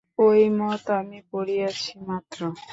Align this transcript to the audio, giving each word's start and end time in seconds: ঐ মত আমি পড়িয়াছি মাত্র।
ঐ 0.19 0.27
মত 0.59 0.85
আমি 0.99 1.19
পড়িয়াছি 1.31 1.91
মাত্র। 2.07 2.39